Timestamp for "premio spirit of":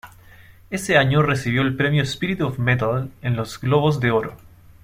1.75-2.57